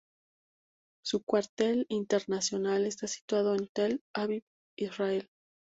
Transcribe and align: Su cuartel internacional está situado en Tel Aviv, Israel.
Su 1.03 1.21
cuartel 1.23 1.85
internacional 1.89 2.87
está 2.87 3.05
situado 3.05 3.53
en 3.53 3.67
Tel 3.67 4.01
Aviv, 4.15 4.41
Israel. 4.75 5.29